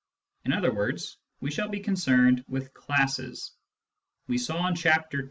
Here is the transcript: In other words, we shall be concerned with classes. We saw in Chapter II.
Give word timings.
In 0.45 0.51
other 0.53 0.73
words, 0.73 1.19
we 1.41 1.51
shall 1.51 1.69
be 1.69 1.79
concerned 1.79 2.43
with 2.47 2.73
classes. 2.73 3.51
We 4.27 4.39
saw 4.39 4.67
in 4.67 4.73
Chapter 4.73 5.17
II. 5.17 5.19